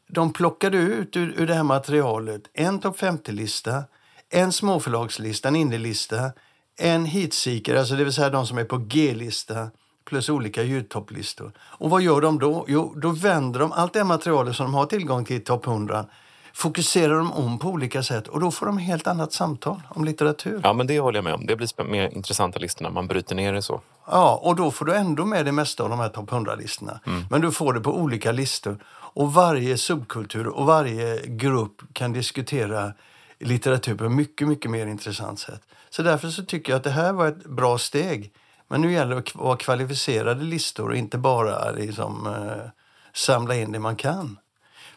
[0.08, 3.84] De plockade ut ur, ur det här materialet en topp 50-lista,
[4.30, 6.32] en småförlagslista, en indielista,
[6.78, 9.72] en heatseeker, alltså det vill säga de som är på G-lista
[10.06, 11.52] plus olika ljudtopplistor.
[11.60, 12.66] Och vad gör de då?
[12.68, 16.06] Jo, då vänder de allt det materialet som de har tillgång till i topp 100
[16.54, 20.62] fokuserar de om på olika sätt och då får de helt annat samtal om litteratur.
[20.64, 21.46] Ja, men det håller jag med om.
[21.46, 23.82] Det blir mer intressanta listor när man bryter ner det så.
[24.08, 27.00] Ja, och då får du ändå med det mesta av de här topp 100-listorna.
[27.08, 27.26] Mm.
[27.30, 28.78] Men du får det på olika listor.
[29.14, 32.94] Och varje subkultur och varje grupp kan diskutera
[33.40, 35.62] litteratur på ett mycket, mycket mer intressant sätt.
[35.90, 38.32] Så därför så tycker jag att det här var ett bra steg.
[38.72, 42.70] Men nu gäller det att vara kvalificerade listor och inte bara liksom, eh,
[43.14, 44.40] samla in det man kan.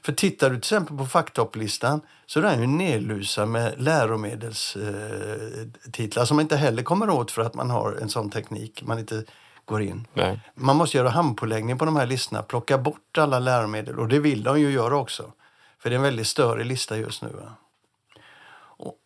[0.03, 6.27] För tittar du till exempel på facktopplistan så är den ju nedlusad med läromedelstitlar eh,
[6.27, 8.83] som man inte heller kommer åt för att man har en sån teknik.
[8.83, 9.25] Man inte
[9.65, 10.07] går in.
[10.13, 10.41] Nej.
[10.55, 14.43] Man måste göra handpåläggning på de här listorna, plocka bort alla läromedel och det vill
[14.43, 15.33] de ju göra också.
[15.79, 17.29] För det är en väldigt större lista just nu.
[17.29, 17.53] Va?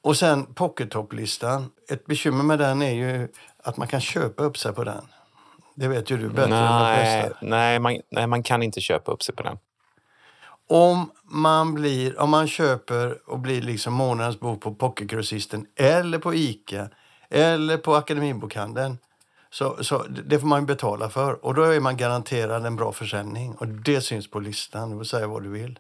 [0.02, 1.70] Och, sen pockettopplistan.
[1.90, 3.28] Ett bekymmer med den är ju
[3.62, 5.08] att man kan köpa upp sig på den.
[5.74, 7.46] Det vet ju du bättre nej, än de flesta.
[7.46, 9.58] Nej man, nej, man kan inte köpa upp sig på den.
[10.68, 16.34] Om man, blir, om man köper och blir liksom månadens bok på Pocketgrossisten eller på
[16.34, 16.88] Ica
[17.30, 18.98] eller på Akademibokhandeln
[19.50, 21.44] så, så det får man betala för.
[21.44, 23.54] Och då är man garanterad en bra försäljning.
[23.54, 24.90] Och det syns på listan.
[24.90, 25.78] Du får säga vad du vill.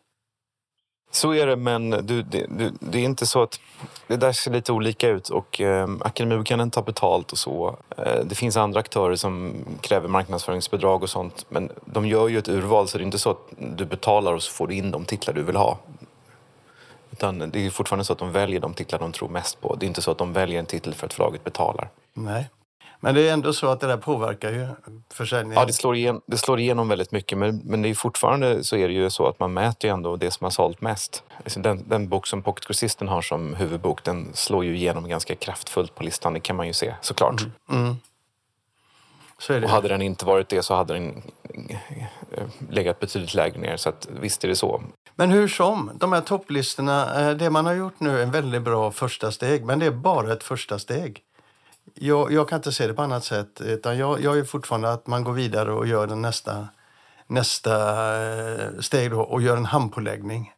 [1.10, 3.60] Så är det, men du, det, du, det är inte så att...
[4.06, 7.76] Det där ser lite olika ut och eh, Akademibokhandeln tar betalt och så.
[7.96, 11.46] Eh, det finns andra aktörer som kräver marknadsföringsbidrag och sånt.
[11.48, 14.42] Men de gör ju ett urval så det är inte så att du betalar och
[14.42, 15.78] så får du in de titlar du vill ha.
[17.10, 19.74] Utan det är fortfarande så att de väljer de titlar de tror mest på.
[19.74, 21.88] Det är inte så att de väljer en titel för att förlaget betalar.
[22.14, 22.48] Nej.
[23.00, 24.66] Men det är ändå så att det där påverkar ju
[25.12, 25.60] försäljningen.
[25.60, 27.38] Ja, det slår, igen, det slår igenom väldigt mycket.
[27.38, 30.16] Men, men det är fortfarande så är det ju så att man mäter ju ändå
[30.16, 31.22] det som har sålt mest.
[31.44, 35.34] Alltså den, den bok som Pocket Grossisten har som huvudbok, den slår ju igenom ganska
[35.34, 36.32] kraftfullt på listan.
[36.32, 37.40] Det kan man ju se såklart.
[37.68, 37.84] Mm.
[37.84, 37.96] Mm.
[39.38, 39.62] Så.
[39.62, 41.22] Och hade den inte varit det så hade den
[41.68, 43.76] eh, legat betydligt lägre ner.
[43.76, 44.82] Så att, visst är det så.
[45.14, 48.62] Men hur som, de här topplistorna, eh, det man har gjort nu är en väldigt
[48.62, 49.64] bra första steg.
[49.64, 51.22] Men det är bara ett första steg.
[52.00, 53.60] Jag, jag, kan inte se det på annat sätt.
[53.60, 56.68] Utan jag, jag är fortfarande att man går vidare och gör den nästa,
[57.26, 57.74] nästa
[58.26, 60.52] eh, steg då, och gör en handpåläggning.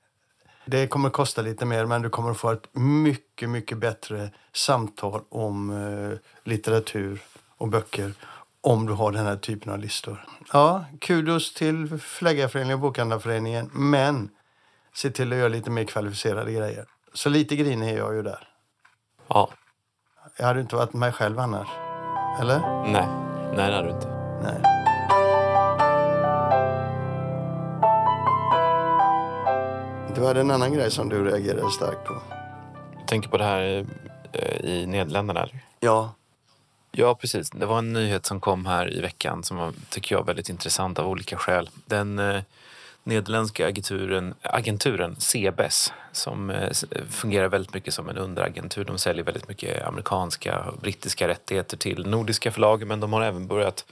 [0.64, 4.30] Det kommer att kosta lite mer, men du kommer att få ett mycket, mycket bättre
[4.52, 7.22] samtal om eh, litteratur
[7.56, 8.12] och böcker
[8.60, 10.24] om du har den här typen av listor.
[10.52, 14.30] Ja, kudos till Förläggarföreningen och Bokhandlarföreningen, men
[14.94, 16.86] se till att göra lite mer kvalificerade grejer.
[17.14, 18.48] Så lite grinig är jag ju där.
[19.28, 19.50] Ja.
[20.36, 21.68] Jag hade inte varit mig själv annars.
[22.40, 22.60] Eller?
[22.86, 23.06] Nej,
[23.56, 24.08] nej det hade du inte.
[24.42, 24.62] Nej.
[30.14, 32.14] Du hade en annan grej som du reagerade starkt på.
[32.98, 33.86] Du tänker på det här
[34.32, 35.40] eh, i Nederländerna?
[35.42, 35.58] Eller?
[35.80, 36.14] Ja.
[36.92, 37.50] Ja, precis.
[37.50, 40.98] Det var en nyhet som kom här i veckan som var, tycker jag, väldigt intressant
[40.98, 41.70] av olika skäl.
[41.86, 42.42] Den eh,
[43.04, 46.70] nederländska agenturen, agenturen CBS som eh,
[47.10, 48.84] fungerar väldigt mycket som en underagentur.
[48.84, 53.46] De säljer väldigt mycket amerikanska och brittiska rättigheter till nordiska förlag men de har även
[53.46, 53.84] börjat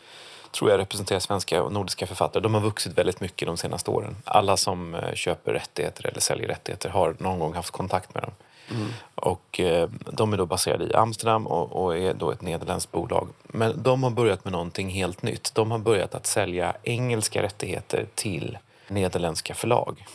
[0.51, 2.43] tror jag representera svenska och nordiska författare.
[2.43, 4.17] De har vuxit väldigt mycket de senaste åren.
[4.25, 8.33] Alla som eh, köper rättigheter eller säljer rättigheter har någon gång haft kontakt med dem.
[8.71, 8.89] Mm.
[9.15, 13.29] Och eh, de är då baserade i Amsterdam och, och, är då ett nederländskt bolag.
[13.43, 15.55] Men de har börjat med någonting helt nytt.
[15.55, 18.59] De har börjat att sälja engelska rättigheter till
[18.91, 20.07] nederländska förlag.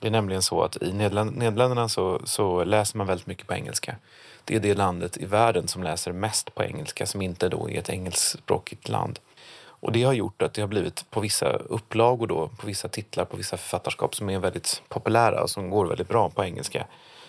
[0.00, 3.96] Det är nämligen så att i Nederländerna så, så, läser man väldigt mycket på engelska.
[4.44, 7.78] Det är det landet i världen som läser mest på engelska som inte då är
[7.78, 9.18] ett engelskspråkigt land.
[9.56, 13.24] Och det har gjort att det har blivit på vissa upplagor då, på vissa titlar,
[13.24, 16.86] på vissa författarskap som är väldigt populära och som går väldigt bra på engelska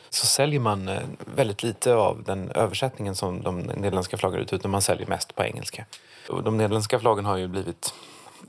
[0.09, 1.01] så säljer man eh,
[1.35, 5.43] väldigt lite av den översättningen som de nederländska flaggar ut utan man säljer mest på
[5.43, 5.85] engelska.
[6.29, 7.93] Och de nederländska flaggen har ju blivit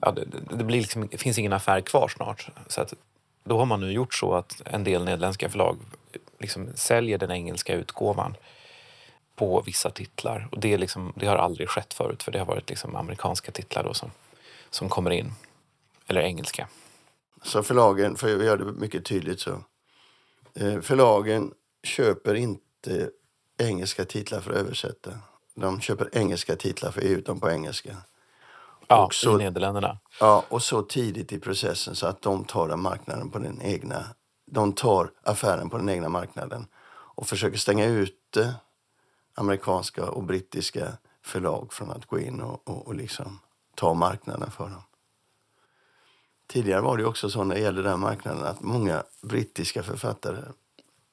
[0.00, 0.24] ja, det,
[0.56, 2.48] det, blir liksom, det finns ingen affär kvar snart.
[2.66, 2.94] Så att,
[3.44, 5.78] då har man nu gjort så att en del nederländska förlag
[6.38, 8.36] liksom säljer den engelska utgåvan
[9.36, 10.48] på vissa titlar.
[10.52, 13.84] Och det, liksom, det har aldrig skett förut för det har varit liksom amerikanska titlar
[13.84, 14.10] då som,
[14.70, 15.32] som kommer in.
[16.06, 16.68] Eller engelska.
[17.42, 19.64] Så förlagen, för att göra det mycket tydligt så.
[20.54, 23.10] Eh, förlagen köper inte
[23.58, 25.10] engelska titlar för att översätta.
[25.54, 27.96] De köper engelska titlar för att ge ut dem på engelska.
[28.88, 29.98] Ja, så, i Nederländerna.
[30.20, 34.04] Ja, och så tidigt i processen så att de tar marknaden på den egna...
[34.50, 36.66] De tar affären på den egna marknaden
[37.16, 38.54] och försöker stänga ute
[39.34, 43.38] amerikanska och brittiska förlag från att gå in och, och, och liksom
[43.74, 44.82] ta marknaden för dem.
[46.46, 50.42] Tidigare var det också så när det gäller den marknaden att många brittiska författare,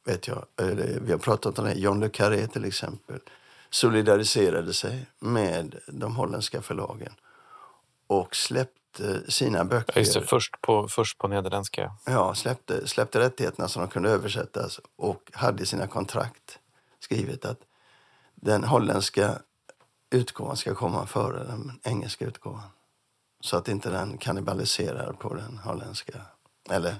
[0.05, 0.45] vet jag,
[1.01, 3.19] vi har pratat om det, John le Carré till exempel,
[3.69, 7.13] solidariserade sig med de holländska förlagen
[8.08, 10.00] och släppte sina böcker.
[10.00, 11.92] Just det, först på, först på nederländska.
[12.06, 16.60] Ja, släppte, släppte rättigheterna så de kunde översättas och hade i sina kontrakt
[17.00, 17.60] skrivit att
[18.36, 19.39] den holländska
[20.10, 22.70] utgåvan ska komma före den engelska utgåvan.
[23.39, 26.22] Så att inte den kannibaliserar på den holländska
[26.70, 26.96] eller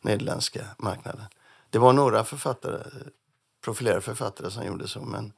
[0.00, 1.24] nederländska marknaden.
[1.70, 2.78] Det var några författare,
[3.64, 5.32] profilerade författare som gjorde så men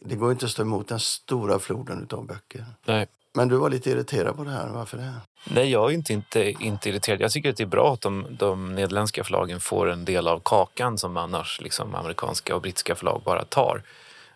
[0.00, 2.66] det går inte att stå emot den stora floden av böcker.
[2.84, 3.08] Nej.
[3.32, 4.68] Men du var lite irriterad på det här.
[4.68, 5.12] Varför det?
[5.44, 7.20] Nej, jag är inte, inte, inte irriterad.
[7.20, 10.40] Jag tycker att det är bra att de, de nederländska förlagen får en del av
[10.44, 13.82] kakan som annars liksom, amerikanska och brittiska förlag bara tar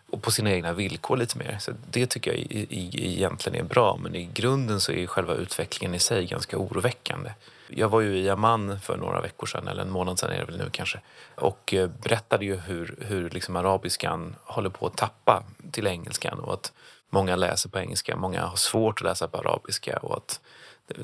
[0.09, 1.57] och på sina egna villkor lite mer.
[1.59, 5.33] Så det tycker jag i, i, egentligen är bra, men i grunden så är själva
[5.33, 7.31] utvecklingen i sig ganska oroväckande.
[7.67, 10.45] Jag var ju i Amman för några veckor sedan, eller en månad sedan är det
[10.45, 10.99] väl nu kanske,
[11.35, 16.53] och eh, berättade ju hur, hur liksom arabiskan håller på att tappa till engelskan och
[16.53, 16.71] att
[17.09, 20.39] många läser på engelska, många har svårt att läsa på arabiska och att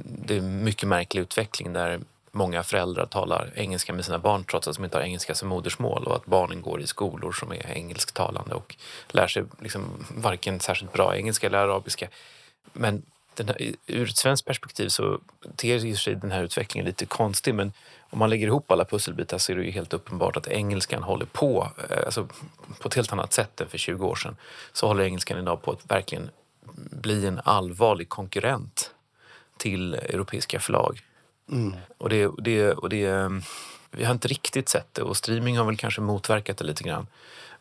[0.03, 1.99] det är en mycket märklig utveckling där
[2.31, 6.03] många föräldrar talar engelska med sina barn trots att de inte har engelska som modersmål
[6.03, 8.75] och att barnen går i skolor som är engelsktalande och
[9.07, 12.07] lär sig liksom varken särskilt bra engelska eller arabiska.
[12.73, 13.03] Men
[13.37, 15.19] här, ur ett svenskt perspektiv så
[15.55, 17.73] ter sig den här utvecklingen lite konstig men
[18.11, 21.25] om man lägger ihop alla pusselbitar så är det ju helt uppenbart att engelskan håller
[21.25, 22.27] på, eh, alltså
[22.79, 24.37] på ett helt annat sätt än för 20 år sedan,
[24.73, 26.29] så håller engelskan idag på att verkligen
[26.91, 28.91] bli en allvarlig konkurrent
[29.57, 31.01] till europeiska förlag.
[31.51, 31.73] Mm.
[31.97, 33.31] Och, det, det, och det,
[33.91, 37.07] vi har inte riktigt sett det och streaming har väl kanske motverkat det lite grann.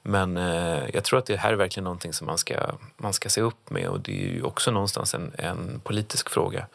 [0.02, 2.54] Men eh, jag tror att det här är verkligen någonting som man ska,
[2.96, 6.66] man ska se upp med och det är ju också någonstans en, en politisk fråga.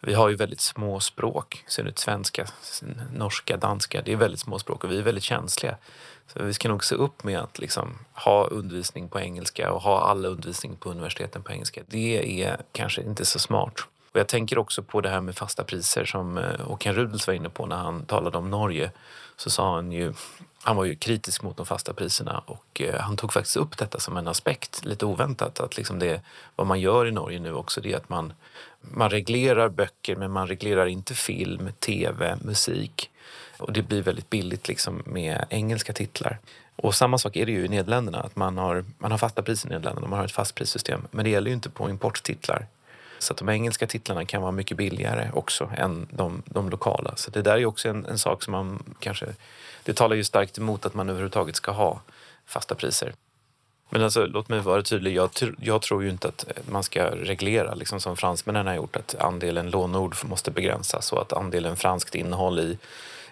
[0.00, 2.46] Vi har ju väldigt små språk, synnerhet svenska,
[3.14, 4.02] norska, danska.
[4.02, 5.76] Det är väldigt små språk och vi är väldigt känsliga.
[6.26, 10.00] Så vi ska nog se upp med att liksom ha undervisning på engelska och ha
[10.00, 11.82] all undervisning på universiteten på engelska.
[11.86, 13.80] Det är kanske inte så smart.
[14.12, 17.34] Och jag tänker också på det här med fasta priser som eh, Håkan Rudels var
[17.34, 18.90] inne på när han talade om Norge.
[19.36, 20.12] Så sa han ju,
[20.62, 24.00] han var ju kritisk mot de fasta priserna och eh, han tog faktiskt upp detta
[24.00, 25.60] som en aspekt, lite oväntat.
[25.60, 26.20] Att liksom det,
[26.56, 28.32] vad man gör i Norge nu också det är att man,
[28.80, 33.10] man reglerar böcker men man reglerar inte film, tv, musik.
[33.58, 36.38] Och det blir väldigt billigt liksom med engelska titlar.
[36.76, 39.68] Och samma sak är det ju i Nederländerna, att man har, man har fasta priser
[39.68, 41.06] i Nederländerna, man har ett fastprissystem.
[41.10, 42.66] Men det gäller ju inte på importtitlar.
[43.18, 47.16] Så att de engelska titlarna kan vara mycket billigare också än de, de lokala.
[47.16, 49.26] Så det där är också en, en, sak som man kanske...
[49.82, 52.00] Det talar ju starkt emot att man överhuvudtaget ska ha
[52.46, 53.12] fasta priser.
[53.90, 55.14] Men alltså, låt mig vara tydlig.
[55.14, 58.96] Jag, jag tror ju inte att eh, man ska reglera, liksom som fransmännen har gjort,
[58.96, 62.78] att andelen lånord måste begränsas och att andelen franskt innehåll i,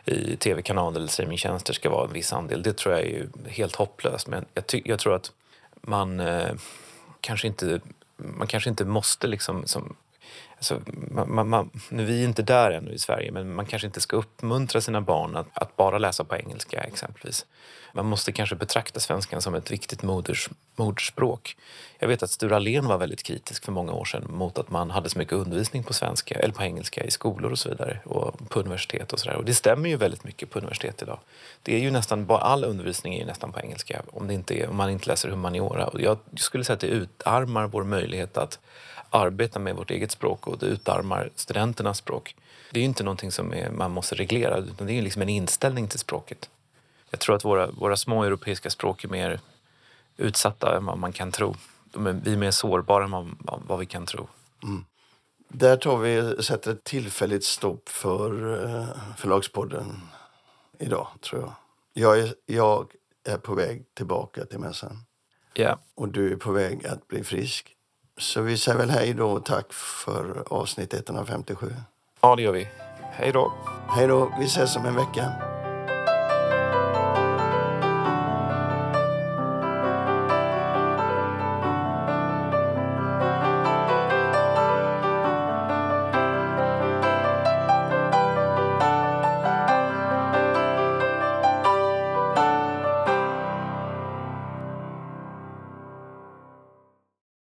[0.05, 2.63] i tv-kanaler eller streamingtjänster ska vara en viss andel.
[2.63, 4.27] Det tror jag är ju helt hopplöst.
[4.27, 5.33] Men jag, jag tror att
[5.81, 6.53] man eh,
[7.21, 7.81] kanske inte
[8.25, 9.97] man kanske inte måste liksom som,
[10.57, 10.81] alltså,
[11.27, 14.17] man, man, nu vi är inte där ännu i Sverige, men man kanske inte ska
[14.17, 17.47] uppmuntra sina barn att, att bara läsa på engelska exempelvis.
[17.97, 21.57] Man måste kanske betrakta svenskan som ett viktigt moders, modersspråk.
[21.99, 24.91] Jag vet att Sture Allén var väldigt kritisk för många år sedan mot att man
[24.91, 28.51] hade så mycket undervisning på svenska eller på engelska i skolor och så vidare och
[28.51, 29.37] på universitet och sådär.
[29.37, 31.19] Och det stämmer ju väldigt mycket på universitet idag.
[31.63, 34.69] Det är ju nästan all undervisning är ju nästan på engelska om, det inte är,
[34.69, 35.87] om man inte läser humaniora.
[35.87, 38.59] Och jag skulle säga att det utarmar vår möjlighet att
[39.11, 42.37] arbeta med vårt eget språk och det utarmar studenternas språk.
[42.71, 45.29] Det är ju inte någonting som är, man måste reglera utan det är liksom en
[45.29, 46.49] inställning till språket.
[47.15, 49.41] Jag tror att våra, våra små europeiska språk är mer
[50.17, 51.55] utsatta än vad man kan tro.
[51.95, 54.29] Är, vi är mer sårbara än vad, vad vi kan tro.
[54.63, 54.85] Mm.
[55.49, 60.01] Där tar vi, sätter ett tillfälligt stopp för uh, Förlagspodden
[60.79, 61.53] idag, tror jag.
[61.93, 62.93] Jag är, jag
[63.25, 64.99] är på väg tillbaka till mässan.
[65.55, 65.79] Yeah.
[65.95, 67.77] Och du är på väg att bli frisk.
[68.19, 71.75] Så vi säger väl hej då och tack för avsnitt 157.
[72.21, 72.69] Ja, det gör vi.
[73.01, 73.53] Hej då.
[73.89, 74.35] Hej då.
[74.39, 75.54] Vi ses om en vecka.